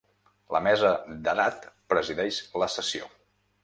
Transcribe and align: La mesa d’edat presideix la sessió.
La 0.55 0.61
mesa 0.67 0.93
d’edat 1.27 1.71
presideix 1.95 2.43
la 2.65 2.75
sessió. 2.81 3.17